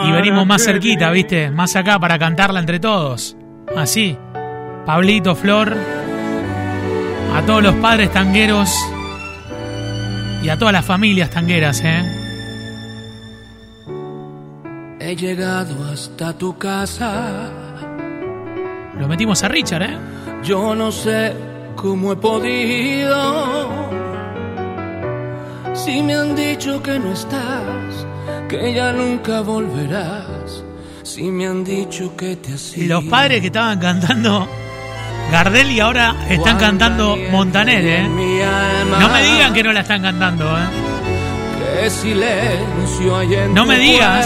Y 0.05 0.11
venimos 0.11 0.45
más 0.45 0.63
cerquita, 0.63 1.09
¿viste? 1.11 1.51
Más 1.51 1.75
acá 1.75 1.99
para 1.99 2.17
cantarla 2.19 2.59
entre 2.59 2.79
todos. 2.79 3.35
Así. 3.75 4.17
Pablito, 4.85 5.35
Flor. 5.35 5.75
A 7.35 7.41
todos 7.43 7.63
los 7.63 7.75
padres 7.75 8.11
tangueros. 8.11 8.73
Y 10.43 10.49
a 10.49 10.57
todas 10.57 10.73
las 10.73 10.85
familias 10.85 11.29
tangueras, 11.29 11.81
¿eh? 11.83 12.20
He 15.03 15.15
llegado 15.15 15.73
hasta 15.91 16.31
tu 16.37 16.57
casa. 16.57 17.49
Lo 18.99 19.07
metimos 19.07 19.43
a 19.43 19.47
Richard, 19.47 19.81
¿eh? 19.83 19.97
Yo 20.43 20.75
no 20.75 20.91
sé 20.91 21.33
cómo 21.75 22.11
he 22.13 22.15
podido. 22.17 23.19
Si 25.73 26.01
me 26.03 26.13
han 26.15 26.35
dicho 26.35 26.81
que 26.83 26.99
no 26.99 27.13
estás, 27.13 28.05
que 28.47 28.73
ya 28.73 28.91
nunca 28.91 29.41
volverás. 29.41 30.63
Si 31.03 31.23
me 31.23 31.47
han 31.47 31.63
dicho 31.63 32.15
que 32.15 32.35
te 32.35 32.53
has 32.53 32.77
Y 32.77 32.85
los 32.87 33.01
ido. 33.01 33.09
padres 33.09 33.41
que 33.41 33.47
estaban 33.47 33.79
cantando 33.79 34.47
Gardel 35.31 35.71
y 35.71 35.79
ahora 35.79 36.15
están 36.29 36.57
cantando 36.59 37.17
Montaner, 37.31 37.83
¿eh? 37.85 38.07
No 38.99 39.09
me 39.09 39.23
digan 39.23 39.51
que 39.53 39.63
no 39.63 39.73
la 39.73 39.79
están 39.81 40.03
cantando, 40.03 40.45
¿eh? 40.45 40.90
Silencio 41.89 43.17
hay 43.17 43.33
en 43.35 43.53
No 43.53 43.65
me 43.65 43.77
digas. 43.77 44.25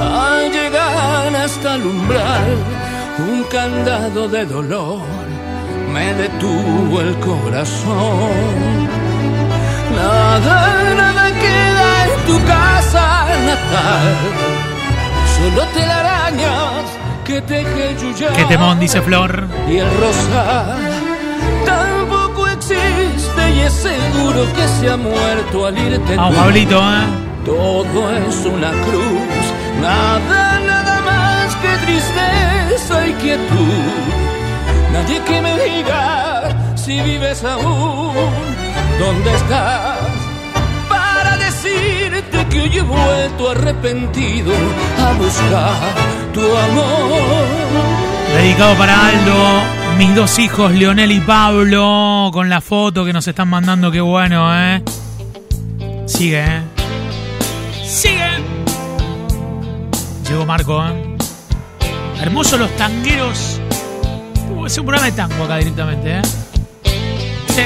Al 0.00 0.50
llegar 0.50 1.34
hasta 1.36 1.74
el 1.76 1.86
umbral, 1.86 2.56
un 3.18 3.44
candado 3.44 4.28
de 4.28 4.44
dolor 4.44 5.00
me 5.92 6.12
detuvo 6.14 7.00
el 7.00 7.14
corazón. 7.20 8.88
Nada, 9.94 10.94
nada 10.96 11.26
queda 11.32 12.04
en 12.06 12.26
tu 12.26 12.44
casa 12.46 13.26
natal, 13.46 14.16
solo 15.36 15.62
telarañas 15.68 16.84
que 17.24 17.40
teje 17.42 17.96
Yuya 18.00 18.32
Qué 18.32 18.44
temón, 18.46 18.80
dice 18.80 19.00
Flor. 19.00 19.46
y 19.70 19.76
el 19.78 19.88
rosa 20.00 20.76
tampoco 20.76 20.93
es 23.60 23.72
seguro 23.72 24.46
que 24.54 24.68
se 24.68 24.90
ha 24.90 24.96
muerto 24.96 25.66
al 25.66 25.78
irte 25.78 26.16
Vamos. 26.16 26.36
Pablito, 26.36 26.78
¿eh? 26.78 27.04
Todo 27.44 28.10
es 28.10 28.36
una 28.46 28.70
cruz, 28.70 29.44
nada, 29.80 30.60
nada 30.60 31.00
más 31.02 31.54
que 31.56 31.68
tristeza 31.84 33.06
y 33.06 33.12
quietud. 33.14 34.14
Nadie 34.92 35.20
que 35.24 35.40
me 35.42 35.54
diga 35.62 36.74
si 36.74 37.00
vives 37.00 37.44
aún, 37.44 38.14
¿dónde 38.98 39.34
estás? 39.34 39.98
Para 40.88 41.36
decirte 41.36 42.46
que 42.50 42.60
hoy 42.62 42.78
he 42.78 42.82
vuelto 42.82 43.50
arrepentido 43.50 44.52
a 45.02 45.12
buscar 45.14 45.94
tu 46.32 46.40
amor. 46.40 47.44
Dedicado 48.34 48.74
para 48.76 49.06
Aldo, 49.08 49.73
mis 49.96 50.14
dos 50.14 50.38
hijos, 50.38 50.72
Leonel 50.72 51.12
y 51.12 51.20
Pablo, 51.20 52.30
con 52.32 52.48
la 52.48 52.60
foto 52.60 53.04
que 53.04 53.12
nos 53.12 53.26
están 53.28 53.48
mandando, 53.48 53.90
qué 53.90 54.00
bueno, 54.00 54.48
¿eh? 54.56 54.82
Sigue, 56.06 56.44
¿eh? 56.44 56.62
Sigue. 57.84 58.30
Llegó 60.28 60.46
Marco, 60.46 60.84
¿eh? 60.84 61.16
Hermosos 62.20 62.58
los 62.58 62.74
tangueros. 62.76 63.60
Uh, 64.50 64.66
es 64.66 64.78
un 64.78 64.86
programa 64.86 65.06
de 65.06 65.12
tango 65.12 65.44
acá 65.44 65.58
directamente, 65.58 66.18
¿eh? 66.18 66.22
Sí. 67.48 67.62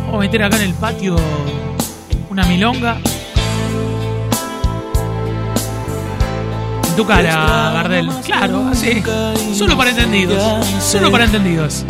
Vamos 0.00 0.16
a 0.16 0.18
meter 0.18 0.42
acá 0.42 0.56
en 0.56 0.62
el 0.62 0.74
patio 0.74 1.16
una 2.30 2.44
milonga. 2.46 2.98
En 6.94 6.98
tu 6.98 7.06
cara, 7.08 7.72
Gardel. 7.74 8.08
Claro, 8.24 8.68
así. 8.70 9.02
Solo 9.52 9.76
para 9.76 9.90
entendidos. 9.90 10.64
Solo 10.80 11.10
para 11.10 11.24
entendidos. 11.24 11.84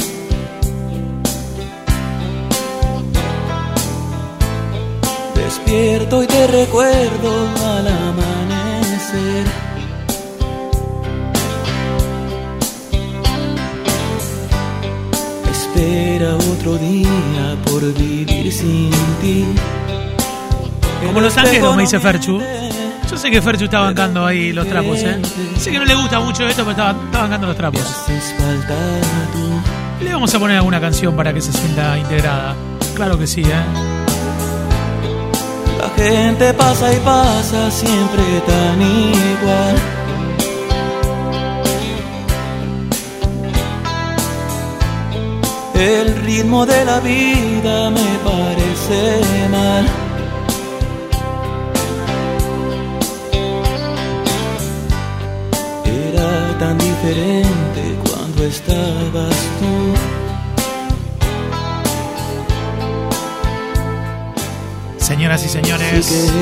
Despierto 5.34 6.22
y 6.22 6.26
te 6.26 6.46
recuerdo 6.46 7.48
al 7.66 7.86
amanecer. 7.86 9.46
Espera 15.52 16.34
otro 16.36 16.78
día 16.78 17.56
por 17.66 17.82
vivir 17.92 18.50
sin 18.50 18.90
ti. 19.20 19.44
Como 21.04 21.20
los 21.20 21.34
tangueros, 21.34 21.76
me 21.76 21.82
dice 21.82 22.00
Ferchu. 22.00 22.40
Yo 23.14 23.20
sé 23.20 23.30
que 23.30 23.40
Ferchu 23.40 23.66
está 23.66 23.78
bancando 23.78 24.26
ahí 24.26 24.52
los 24.52 24.66
trapos, 24.66 24.98
¿eh? 25.04 25.22
Sé 25.56 25.70
que 25.70 25.78
no 25.78 25.84
le 25.84 25.94
gusta 25.94 26.18
mucho 26.18 26.44
esto, 26.48 26.64
pero 26.64 26.72
está, 26.72 26.90
está 26.90 27.20
bancando 27.20 27.46
los 27.46 27.56
trapos. 27.56 27.80
Le 30.00 30.12
vamos 30.12 30.34
a 30.34 30.38
poner 30.40 30.56
alguna 30.56 30.80
canción 30.80 31.14
para 31.14 31.32
que 31.32 31.40
se 31.40 31.52
sienta 31.52 31.96
integrada. 31.96 32.56
Claro 32.96 33.16
que 33.16 33.28
sí, 33.28 33.42
¿eh? 33.42 33.64
La 35.78 35.88
gente 35.90 36.54
pasa 36.54 36.92
y 36.92 36.96
pasa 37.04 37.70
siempre 37.70 38.24
tan 38.48 38.82
igual. 38.82 39.76
El 45.76 46.16
ritmo 46.16 46.66
de 46.66 46.84
la 46.84 46.98
vida 46.98 47.90
me 47.90 48.18
parece 48.24 49.20
mal. 49.52 50.03
Diferente 57.04 57.96
cuando 58.08 58.44
estabas 58.44 59.36
tú. 59.60 59.94
Señoras 64.98 65.44
y 65.44 65.48
señores, 65.48 66.32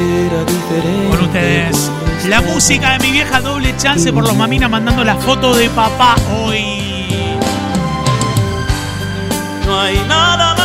con 1.11 1.20
ustedes, 1.20 1.90
la 2.29 2.40
música 2.42 2.92
de 2.92 2.98
mi 3.01 3.11
vieja 3.11 3.40
doble 3.40 3.77
chance 3.77 4.12
por 4.12 4.22
los 4.22 4.37
maminas 4.37 4.70
mandando 4.70 5.03
la 5.03 5.16
foto 5.16 5.55
de 5.55 5.68
papá 5.70 6.14
hoy. 6.44 6.79
No 9.66 9.81
hay 9.81 9.98
nada 10.07 10.55
más 10.55 10.62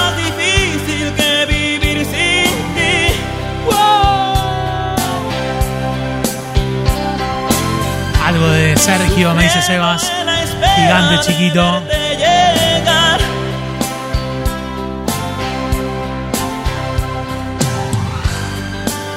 de 8.45 8.77
Sergio, 8.77 9.33
me 9.33 9.43
dice 9.43 9.61
Sebas. 9.61 10.11
Gigante 10.75 11.19
chiquito. 11.25 11.81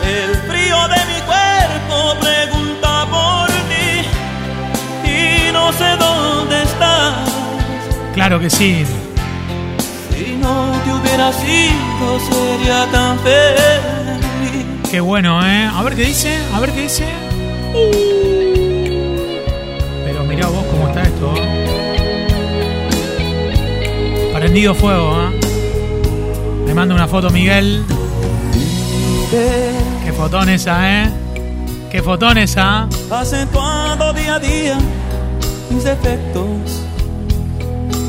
El 0.05 0.37
frío 0.49 0.89
de 0.89 0.97
mi 1.07 1.21
cuerpo 1.21 2.17
pregunta 2.21 3.07
por 3.11 3.49
ti 3.69 5.11
y 5.11 5.53
no 5.53 5.71
sé 5.73 5.97
dónde 5.99 6.63
estás. 6.63 7.15
Claro 8.15 8.41
que 8.41 8.49
sí. 8.49 8.87
Si 10.11 10.37
no 10.37 10.73
te 10.85 10.93
hubiera 10.93 11.33
sido 11.33 12.21
sería 12.31 12.87
tan 12.91 13.19
feliz. 13.19 14.91
Qué 14.91 15.01
bueno, 15.01 15.47
¿eh? 15.47 15.71
A 15.73 15.83
ver 15.83 15.95
qué 15.95 16.05
dice, 16.07 16.39
a 16.55 16.61
ver 16.61 16.73
qué 16.73 16.83
dice. 16.83 17.07
Cómo 17.73 18.50
está 20.91 21.03
esto. 21.03 21.33
¿eh? 21.37 21.67
Prendido 24.35 24.75
fuego, 24.75 25.17
¿eh? 25.23 25.41
Me 26.67 26.75
manda 26.75 26.95
una 26.95 27.07
foto 27.09 27.31
Miguel. 27.31 27.85
Qué 29.31 30.13
fotón 30.13 30.49
esa, 30.49 31.03
¿eh? 31.05 31.11
Qué 31.91 32.03
fotón 32.03 32.39
esa. 32.39 32.89
Acentuando 33.11 34.13
día 34.13 34.37
a 34.37 34.39
día 34.41 34.79
mis 35.71 35.85
defectos, 35.85 36.83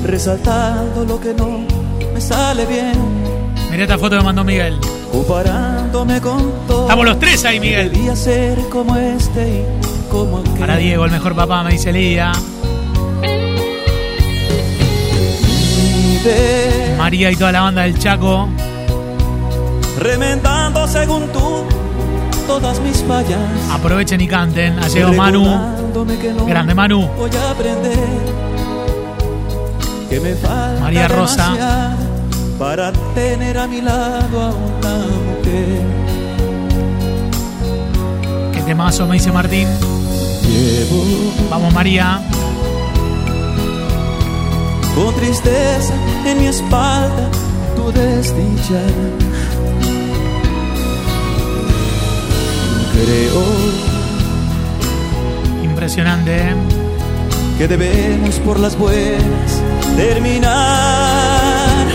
resaltando 0.06 1.04
lo 1.06 1.20
que 1.20 1.34
no 1.34 1.65
me 2.13 2.20
sale 2.22 2.65
bien, 2.65 2.94
Mirá 3.70 3.84
esta 3.84 3.98
foto 3.98 4.17
que 4.17 4.24
mandó 4.24 4.44
Miguel. 4.44 4.78
comparándome 5.12 6.20
con 6.22 6.52
todo. 6.67 6.82
Estamos 6.84 7.06
los 7.06 7.20
tres 7.20 7.46
ahí, 7.46 7.60
Miguel. 7.60 7.91
Debía 7.91 8.15
ser 8.15 8.58
como 8.70 8.96
este 8.98 9.60
y 9.60 10.10
como 10.12 10.39
aquel. 10.39 10.54
Para 10.54 10.78
Diego, 10.78 11.06
el 11.06 11.12
mejor 11.12 11.36
papá, 11.36 11.63
me 11.63 11.72
dice 11.72 11.91
Lidia. 11.94 12.32
María 16.97 17.31
y 17.31 17.36
toda 17.36 17.51
la 17.51 17.62
banda 17.62 17.81
del 17.84 17.97
Chaco. 17.97 18.47
remendando 19.99 20.88
según 20.88 21.27
tú 21.31 21.63
todas 22.47 22.79
mis 22.81 23.03
fallas. 23.03 23.39
Aprovechen 23.71 24.21
y 24.21 24.27
canten. 24.27 24.77
Ha 24.79 24.88
llegado 24.88 25.13
Manu. 25.13 25.43
No 25.45 26.45
Grande 26.45 26.73
Manu. 26.75 27.07
Voy 27.17 27.29
a 27.36 27.51
aprender 27.51 27.97
que 30.10 30.19
me 30.19 30.36
falta 30.36 30.81
María 30.81 31.07
Rosa. 31.07 31.95
para 32.60 32.91
tener 33.15 33.57
a 33.57 33.67
mi 33.67 33.81
lado 33.81 34.41
a 34.41 34.49
una 34.49 34.97
mujer. 35.25 35.81
Qué 38.53 38.62
temazo, 38.62 39.07
me 39.07 39.13
dice 39.15 39.31
Martín. 39.31 39.67
Llevo 40.43 41.03
Vamos, 41.49 41.73
María. 41.73 42.21
con 44.95 45.15
tristeza 45.15 45.93
en 46.25 46.39
mi 46.39 46.47
espalda 46.47 47.29
tu 47.75 47.91
desdicha. 47.91 48.81
Creo 52.93 53.43
Impresionante, 55.63 56.38
¿eh? 56.38 56.55
que 57.57 57.67
debemos 57.67 58.36
por 58.39 58.60
las 58.60 58.77
buenas 58.77 59.62
terminar. 59.95 61.88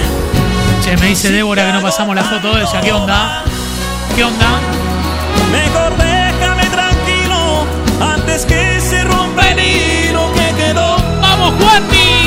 Che, 0.83 0.97
me 0.97 1.07
dice 1.07 1.31
Débora 1.31 1.67
que 1.67 1.73
no 1.73 1.83
pasamos 1.83 2.15
la 2.17 2.25
foto 2.25 2.55
de 2.55 2.63
ella. 2.63 2.81
¿Qué 2.81 2.93
onda? 2.93 3.45
¿Qué 4.15 4.25
onda? 4.25 4.61
Mejor 5.53 5.97
déjame 5.99 6.65
tranquilo 6.67 7.65
antes 8.01 8.45
que 8.45 8.81
se 8.81 9.05
rompa 9.05 9.51
el 9.51 9.59
hilo 9.59 10.33
que 10.33 10.65
quedó. 10.65 10.97
¡Vamos, 11.21 11.55
Juanmi! 11.61 12.26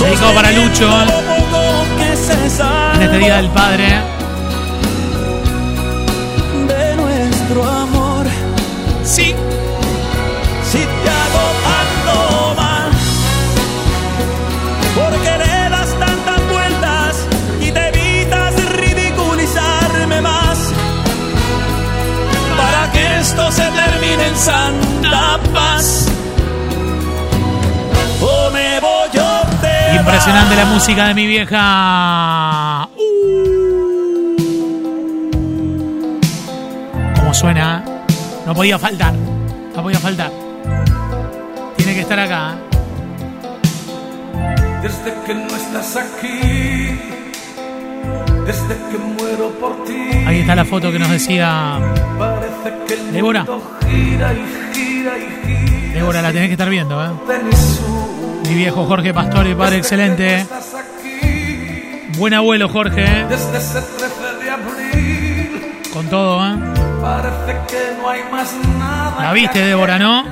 Dedicado 0.00 0.34
para 0.34 0.52
Lucho 0.52 0.88
en 2.00 3.02
este 3.02 3.18
día 3.18 3.36
del 3.36 3.50
padre. 3.50 3.84
de 6.68 6.96
nuestro 6.96 7.64
amor. 7.64 8.26
Sí. 9.04 9.34
Si 10.70 10.78
te 10.78 11.10
hago 11.20 11.44
tanto 11.68 12.54
mal, 12.56 12.90
porque 14.94 15.38
le 15.38 15.70
das 15.70 15.98
tantas 15.98 16.40
vueltas 16.50 17.26
y 17.60 17.70
te 17.70 17.88
evitas 17.88 18.54
ridiculizarme 18.76 20.20
más. 20.20 20.58
Para 22.56 22.92
que 22.92 23.20
esto 23.20 23.52
se 23.52 23.62
termine 23.62 24.26
en 24.26 24.36
santa 24.36 24.81
Impresionante 30.02 30.56
la 30.56 30.64
música 30.64 31.06
de 31.06 31.14
mi 31.14 31.28
vieja. 31.28 32.88
Uh. 32.96 33.02
¿Cómo 37.20 37.32
suena? 37.32 37.84
No 38.44 38.52
podía 38.52 38.80
faltar. 38.80 39.14
No 39.14 39.80
podía 39.80 40.00
faltar. 40.00 40.32
Tiene 41.76 41.94
que 41.94 42.00
estar 42.00 42.18
acá. 42.18 42.56
Desde 44.82 45.14
que 45.24 45.34
no 45.34 45.46
estás 45.46 45.94
aquí, 45.94 46.98
desde 48.44 48.76
que 48.90 48.98
muero 48.98 49.50
por 49.60 49.84
ti. 49.84 50.24
Ahí 50.26 50.40
está 50.40 50.56
la 50.56 50.64
foto 50.64 50.90
que 50.90 50.98
nos 50.98 51.10
decía 51.10 51.78
que 52.88 52.96
Débora. 53.12 53.46
gira 53.88 54.34
y 54.34 54.74
gira 54.74 55.12
y 55.16 55.46
gira. 55.46 55.94
Débora, 55.94 56.22
la 56.22 56.32
tenés 56.32 56.48
que 56.48 56.54
estar 56.54 56.68
viendo, 56.68 57.00
¿eh? 57.04 57.10
Mi 58.48 58.54
viejo 58.54 58.84
Jorge 58.86 59.14
Pastore, 59.14 59.54
padre 59.54 59.78
excelente. 59.78 60.46
Buen 62.18 62.34
abuelo, 62.34 62.68
Jorge. 62.68 63.02
¿eh? 63.04 63.26
desde 63.28 63.56
ese 63.58 63.80
13 63.80 64.44
de 64.44 64.50
abril. 64.50 65.80
Con 65.92 66.06
todo, 66.08 66.44
¿eh? 66.46 66.54
Parece 67.00 67.56
que 67.68 67.96
no 68.00 68.08
hay 68.08 68.20
más 68.30 68.52
nada. 68.78 69.22
La 69.22 69.32
viste, 69.32 69.58
Débora, 69.60 69.98
¿no? 69.98 70.24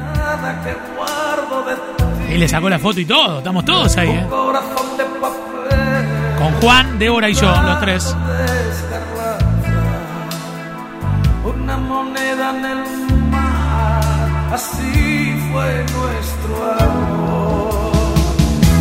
Y 2.29 2.37
le 2.39 2.49
sacó 2.49 2.69
la 2.69 2.79
foto 2.79 3.01
y 3.01 3.07
todo. 3.07 3.39
Estamos 3.39 3.65
todos 3.65 3.97
ahí, 3.97 4.11
¿eh? 4.11 4.27
Corazón 4.29 4.97
de 4.97 5.05
papel. 5.05 6.39
Con 6.39 6.53
Juan, 6.61 6.99
Débora 6.99 7.29
y 7.29 7.35
yo, 7.35 7.51
los 7.63 7.81
tres. 7.81 8.15
una 11.45 11.77
moneda 11.77 12.51
en 12.51 12.65
el 12.65 13.21
mar, 13.31 14.53
así 14.53 15.37
fue 15.53 15.85
nuestro 15.93 16.85
amor. 16.85 17.40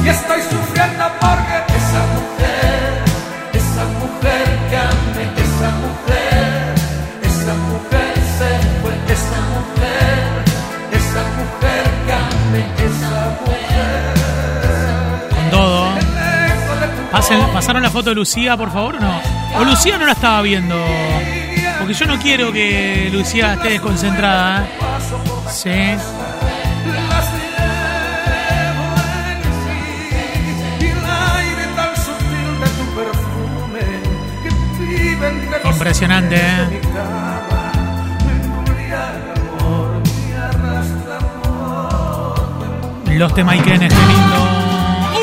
Y 0.10 0.12
estoy 0.12 0.42
sufriendo 0.42 1.06
porque 1.22 1.58
esa 1.78 2.02
mujer, 2.16 3.04
esa 3.54 3.84
mujer 4.00 4.48
que 4.70 4.78
amé, 4.78 5.24
esa 5.38 5.70
mujer, 5.84 6.74
esa 7.22 7.54
mujer 7.70 8.14
se 8.38 8.50
fue, 8.82 8.94
esa 9.14 9.40
mujer, 9.54 10.28
esa 10.92 11.22
mujer 11.38 11.84
que 12.08 12.14
amé, 12.14 12.64
esa 12.88 13.16
mujer. 13.46 14.16
Con 15.30 15.46
todo. 15.52 15.80
Pasen- 17.12 17.54
¿Pasaron 17.54 17.84
la 17.84 17.92
foto 17.92 18.10
de 18.10 18.16
Lucía, 18.16 18.58
por 18.58 18.72
favor, 18.72 18.96
o 18.96 19.00
no? 19.00 19.22
O 19.60 19.64
Lucía 19.64 19.98
no 20.00 20.06
la 20.08 20.14
estaba 20.14 20.42
viendo. 20.42 20.76
Porque 21.78 21.94
yo 21.94 22.06
no 22.08 22.18
quiero 22.18 22.52
que 22.52 23.10
Lucía 23.14 23.54
esté 23.54 23.70
desconcentrada. 23.70 24.64
¿eh? 24.66 24.70
Sí. 25.52 25.70
Amor, 39.60 40.02
me 40.04 40.36
arrastra 40.36 41.18
amor. 41.18 42.36
Los 43.12 43.34
Temaiquenes, 43.34 43.94
qué 43.94 44.06
lindo. 44.06 44.40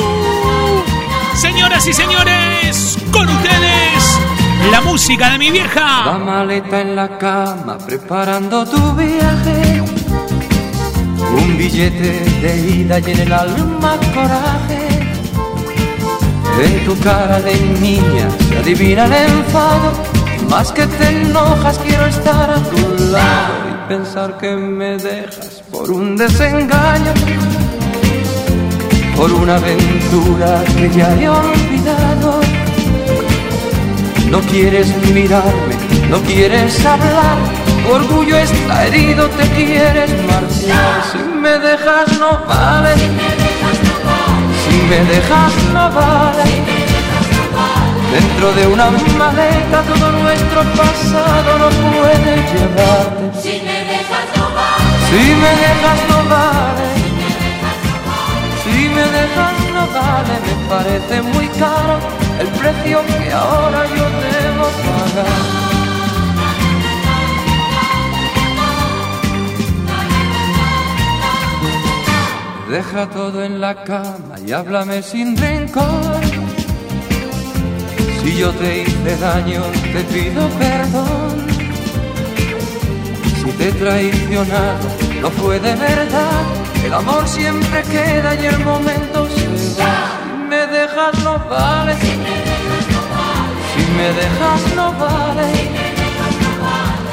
Uh, 0.00 1.36
señoras 1.36 1.86
y 1.86 1.92
señores, 1.92 2.98
con 3.10 3.28
ustedes, 3.28 4.20
la 4.70 4.80
música 4.80 5.30
de 5.30 5.38
mi 5.38 5.46
La 5.46 5.52
vieja. 5.52 6.18
maleta 6.18 6.80
en 6.80 6.96
la 6.96 7.18
cama 7.18 7.78
preparando 7.78 8.66
tu 8.66 8.92
viaje. 8.94 9.82
Un 11.38 11.58
billete 11.58 12.24
de 12.40 12.56
ida 12.70 12.98
y 13.00 13.10
en 13.10 13.18
el 13.20 13.32
alma 13.32 13.96
coraje. 14.14 14.88
En 16.62 16.84
tu 16.86 16.98
cara 17.00 17.40
de 17.40 17.54
niña 17.80 18.28
se 18.48 18.56
adivina 18.58 19.04
el 19.04 19.12
enfado. 19.12 20.15
Más 20.50 20.72
que 20.72 20.86
te 20.86 21.08
enojas 21.08 21.78
quiero 21.78 22.06
estar 22.06 22.50
a 22.50 22.62
tu 22.62 23.04
lado 23.12 23.54
y 23.70 23.88
pensar 23.88 24.38
que 24.38 24.54
me 24.54 24.96
dejas 24.96 25.62
por 25.70 25.90
un 25.90 26.16
desengaño. 26.16 27.12
Por 29.16 29.32
una 29.32 29.56
aventura 29.56 30.62
que 30.76 30.90
ya 30.90 31.12
he 31.14 31.28
olvidado. 31.28 32.40
No 34.30 34.40
quieres 34.40 34.88
mirarme, 35.12 35.74
no 36.10 36.20
quieres 36.22 36.84
hablar, 36.84 37.38
tu 37.84 37.92
orgullo 37.92 38.36
está 38.36 38.86
herido, 38.86 39.28
te 39.30 39.48
quieres 39.50 40.10
marchar. 40.26 41.02
Si 41.12 41.18
me 41.18 41.58
dejas 41.58 42.18
no 42.18 42.44
vale, 42.46 42.94
si 44.64 44.76
me 44.90 45.04
dejas 45.04 45.52
no 45.72 45.90
vale. 45.92 46.76
Dentro 48.12 48.52
de 48.52 48.66
una 48.66 48.90
maleta 49.18 49.82
todo 49.82 50.12
nuestro 50.12 50.62
pasado 50.80 51.58
no 51.58 51.68
puede 51.90 52.36
llevarte. 52.52 53.42
Si 53.42 53.60
me 53.66 53.78
dejas 53.92 54.26
no 54.36 54.46
vale. 54.54 54.86
Si 55.10 55.22
me 55.42 55.52
dejas 55.64 56.00
no 56.10 56.18
vale. 56.30 56.88
Si 58.62 58.88
me 58.88 59.04
dejas 59.18 59.56
no 59.74 59.84
vale, 60.00 60.34
me 60.46 60.54
parece 60.68 61.22
muy 61.22 61.46
caro 61.58 61.98
el 62.40 62.48
precio 62.48 63.00
que 63.06 63.32
ahora 63.32 63.86
yo 63.86 64.04
debo 64.24 64.66
pagar. 64.86 65.66
Deja 72.70 73.08
todo 73.10 73.44
en 73.44 73.60
la 73.60 73.84
cama 73.84 74.34
y 74.44 74.52
háblame 74.52 75.02
sin 75.02 75.36
rencor. 75.36 76.15
Si 78.26 78.38
yo 78.38 78.50
te 78.50 78.82
hice 78.82 79.16
daño, 79.18 79.62
te 79.92 80.02
pido 80.12 80.48
perdón. 80.58 81.46
Si 83.38 83.52
te 83.52 83.68
he 83.68 83.72
traicionado, 83.72 84.88
no 85.22 85.30
fue 85.30 85.60
de 85.60 85.76
verdad. 85.76 86.42
El 86.84 86.92
amor 86.92 87.28
siempre 87.28 87.84
queda 87.84 88.34
y 88.34 88.46
el 88.46 88.58
momento 88.64 89.28
se 89.28 89.46
va. 89.80 90.18
Si 90.24 90.48
me 90.50 90.66
dejas, 90.66 91.14
no 91.22 91.38
vale. 91.48 91.94
Si 93.72 93.82
me 93.96 94.08
dejas, 94.20 94.74
no 94.74 94.92
vale. 94.94 95.46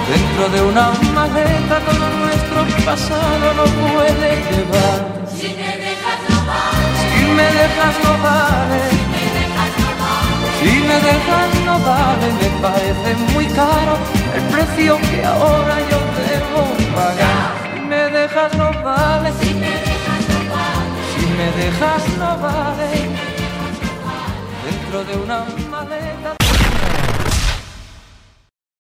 Dentro 0.10 0.50
de 0.50 0.62
una 0.64 0.94
maleta 1.14 1.80
todo 1.90 2.10
nuestro 2.24 2.86
pasado 2.86 3.54
no 3.54 3.66
puede 3.66 4.30
llevar. 4.50 5.00
Si 5.30 5.50
me 5.60 5.78
dejas 5.78 6.20
no 6.28 6.38
vale. 6.48 6.98
Si 7.14 7.26
me 7.38 7.48
dejas 7.62 7.96
no 8.04 8.24
vale. 8.24 9.13
Si 10.64 10.70
me 10.70 10.96
dejas 10.96 11.52
no 11.66 11.78
vale, 11.80 12.28
me 12.42 12.50
parece 12.62 13.16
muy 13.34 13.46
caro 13.48 13.98
el 14.34 14.44
precio 14.44 14.98
que 14.98 15.26
ahora 15.26 15.76
yo 15.92 16.00
debo 16.24 16.62
pagar. 16.96 17.52
Si 17.76 17.82
me 17.82 18.10
dejas 18.18 18.54
no 18.56 18.72
vale. 18.82 19.30
Si 19.42 19.54
me 19.56 19.74
dejas 19.82 20.24
no 20.30 20.40
vale. 20.56 20.88
Si 21.12 21.26
me 21.38 21.48
dejas 21.60 22.04
no 22.18 22.38
vale. 22.38 22.90
Dentro 24.64 25.04
de 25.04 25.16
una 25.18 25.46
maleta. 25.70 26.13